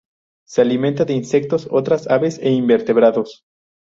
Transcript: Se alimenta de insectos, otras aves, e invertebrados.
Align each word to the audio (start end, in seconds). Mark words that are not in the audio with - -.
Se 0.47 0.61
alimenta 0.63 1.05
de 1.05 1.13
insectos, 1.13 1.67
otras 1.69 2.07
aves, 2.09 2.39
e 2.41 2.49
invertebrados. 2.49 3.43